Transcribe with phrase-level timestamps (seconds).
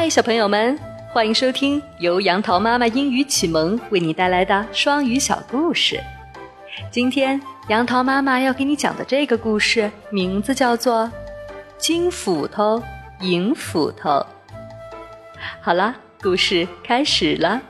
[0.00, 0.78] 嗨，小朋友们，
[1.12, 6.00] 欢迎收听由杨桃妈妈英语启蒙为你带来的双语小故事。
[6.88, 11.06] 今天，杨桃妈妈要给你讲的这个故事名字叫做
[11.78, 12.80] 《金斧头、
[13.22, 14.08] 银斧头》。
[15.60, 17.60] 好了，故事开始了。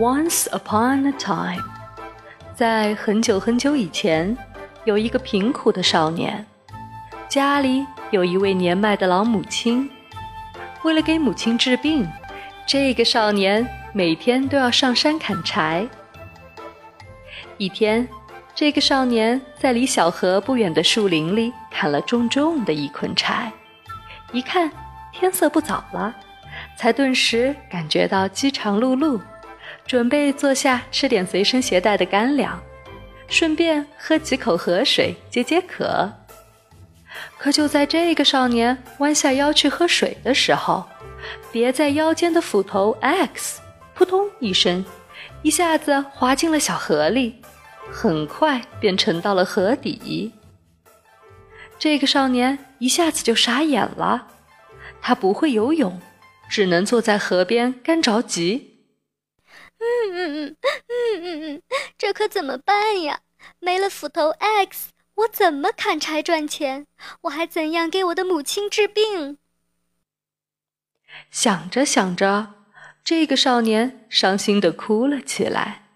[0.00, 1.62] Once upon a time，
[2.56, 4.36] 在很久很久以前，
[4.84, 6.44] 有一个贫苦的少年，
[7.28, 9.88] 家里有一位年迈的老母亲。
[10.84, 12.08] 为了给母亲治病，
[12.66, 15.86] 这个少年每天都要上山砍柴。
[17.56, 18.06] 一天，
[18.54, 23.52] 这个少年在离小河不远的树林里砍了重重的一捆柴，
[24.32, 24.70] 一看
[25.12, 26.14] 天色不早了，
[26.76, 29.20] 才顿时感觉到饥肠辘辘，
[29.86, 32.60] 准备坐下吃点随身携带的干粮，
[33.26, 36.12] 顺便喝几口河水解解渴。
[37.36, 40.84] 可就在这个少年弯下腰去喝水的时候，
[41.52, 43.60] 别在腰间的斧头 X
[43.94, 44.84] 扑通一声，
[45.42, 47.40] 一下子滑进了小河里，
[47.90, 50.32] 很快便沉到了河底。
[51.78, 54.26] 这个少年一下子就傻眼了，
[55.00, 56.00] 他不会游泳，
[56.50, 58.80] 只能坐在河边干着急。
[59.78, 60.56] 嗯嗯嗯
[60.88, 61.62] 嗯嗯嗯，
[61.96, 63.20] 这可怎么办呀？
[63.60, 64.88] 没了斧头 X。
[65.18, 66.86] 我怎么砍柴赚钱？
[67.22, 69.38] 我还怎样给我的母亲治病？
[71.30, 72.54] 想着想着，
[73.02, 75.88] 这个少年伤心的哭了起来。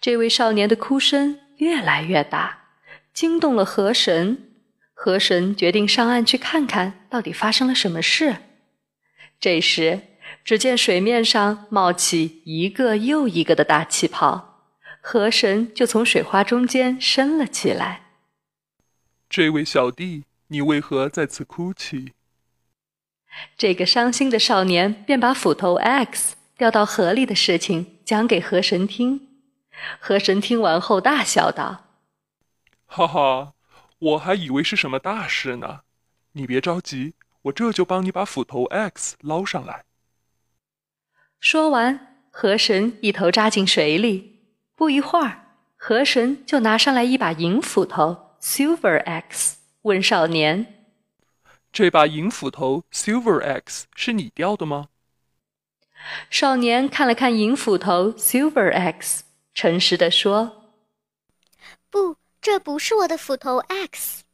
[0.00, 2.64] 这位少年的哭声越来越大，
[3.14, 4.42] 惊动了河神。
[4.92, 8.36] 河神决定上岸去看看到底发生了什么事。
[9.38, 10.00] 这时，
[10.44, 14.55] 只见水面上冒起一个又一个的大气泡。
[15.08, 18.06] 河神就从水花中间升了起来。
[19.30, 22.12] 这位小弟，你为何在此哭泣？
[23.56, 29.28] 这个伤心的少年便把斧头 X 掉到河里的事情讲给河神听。
[30.00, 31.84] 河神听完后大笑道
[32.86, 33.52] ：“哈哈，
[34.00, 35.82] 我还以为是什么大事呢。
[36.32, 39.84] 你别着急，我这就帮你把斧头 X 捞上来。”
[41.38, 44.34] 说完，河神一头扎进水里。
[44.76, 45.46] 不一会儿，
[45.78, 50.84] 河神就拿上来一把银斧头 Silver X，问少年
[51.72, 54.88] ：“这把银斧头 Silver X 是你掉的吗？”
[56.28, 60.74] 少年看了看银斧头 Silver X，诚实的说
[61.90, 64.24] ：“不，这不是我的斧头 X。”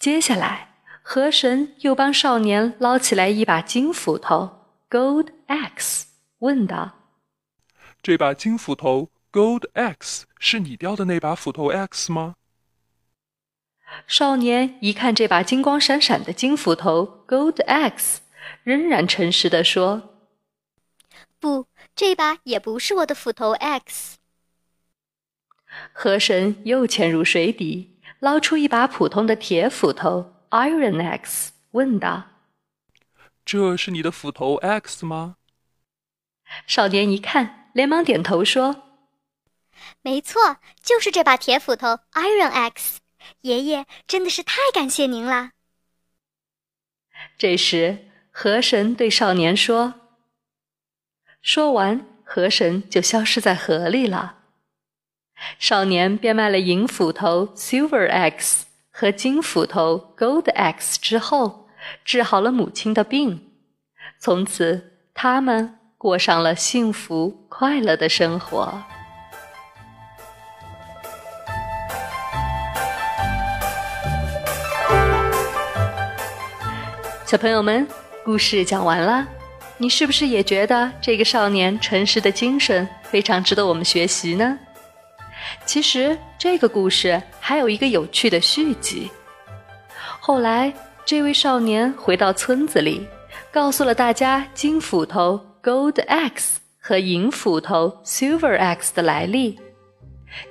[0.00, 6.06] 接下来，河神又帮少年捞起来一把金斧头 Gold X，
[6.40, 6.97] 问道。
[8.00, 12.36] 这把金斧头 Gold X 是你掉的那把斧头 X 吗？
[14.06, 18.20] 少年一看这把金光闪闪的金斧头 Gold X，
[18.62, 20.22] 仍然诚实的说
[21.40, 24.16] ：“不，这把也不是我的斧头 X。”
[25.92, 32.28] 河神又潜入水底，捞出一把普通的铁斧头 Iron X，问道
[33.44, 35.36] ：“这是你的斧头 X 吗？”
[36.66, 37.67] 少年一看。
[37.78, 38.82] 连忙点头说
[40.02, 42.98] ：“没错，就是这把铁斧头 Iron X。
[43.42, 45.52] 爷爷真的是太感谢您了。”
[47.38, 49.94] 这时，河神对少年说
[51.40, 54.38] ：“说完，河神就消失在河里了。
[55.60, 61.68] 少年变卖了银斧头 Silver X 和金斧头 Gold X 之后，
[62.04, 63.52] 治好了母亲的病。
[64.18, 68.72] 从此，他们。”过上了幸福快乐的生活。
[77.26, 77.84] 小朋友们，
[78.24, 79.26] 故事讲完了，
[79.76, 84.56] 你是不是也觉得这个少年诚实的精神非常值得我们学习呢？
[85.66, 89.10] 其实这个故事还有一个有趣的续集。
[90.20, 90.72] 后来，
[91.04, 93.04] 这位少年回到村子里，
[93.50, 95.47] 告诉了大家金斧头。
[95.62, 99.58] Gold X 和银斧头 Silver X 的来历，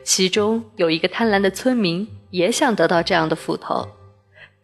[0.03, 3.87] 其中有一个贪婪的村民也想得到这样的斧头，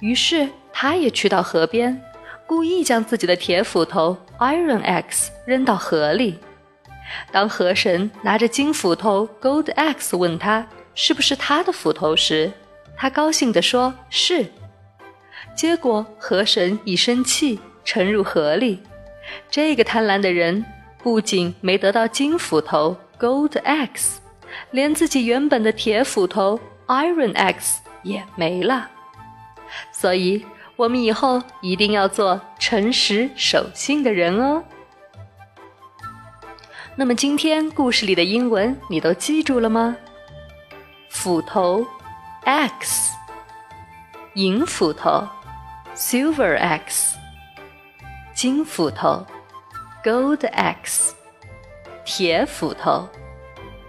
[0.01, 2.01] 于是他也去到河边，
[2.45, 6.37] 故意将自己的铁斧头 Iron X 扔到河里。
[7.31, 12.51] 当河神拿着金斧头 Gold X 问他是不是他的斧头时，
[12.97, 14.45] 他高兴地说是。
[15.55, 18.79] 结果河神一生气，沉入河里。
[19.49, 20.65] 这个贪婪的人
[21.01, 24.21] 不仅没得到金斧头 Gold X，
[24.71, 28.89] 连自己原本的铁斧头 Iron X 也没了。
[29.91, 34.63] 所以，我们以后一定要做诚实守信的人哦。
[36.95, 39.95] 那么今天故事里的英文你都记住了吗？
[41.09, 41.85] 斧头
[42.43, 43.13] X，
[44.35, 45.27] 银斧头
[45.95, 47.17] ，silver X
[48.43, 49.25] 金斧头
[50.03, 51.11] ，gold axe，
[52.03, 53.07] 铁斧头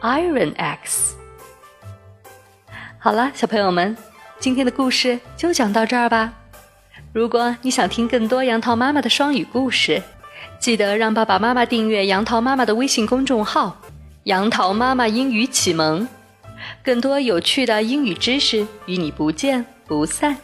[0.01, 1.15] ，iron axe。
[3.01, 3.97] 好了，小朋友们，
[4.39, 6.33] 今天的故事就讲到这儿吧。
[7.13, 10.01] 如果你想听更多杨桃妈妈的双语故事，
[10.61, 13.77] 记得让爸爸妈妈订阅杨桃妈妈的微信公众号
[14.23, 16.07] “杨桃妈妈英语启蒙”，
[16.85, 20.37] 更多有趣的英语知识与你不见不散。